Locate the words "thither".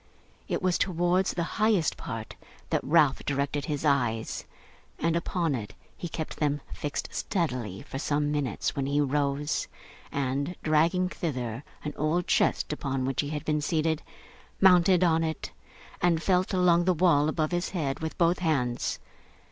11.07-11.63